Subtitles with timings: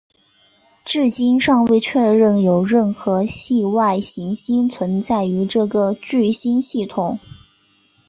[0.83, 7.19] 至今尚未确认有任何系外行星存在于这个聚星系统。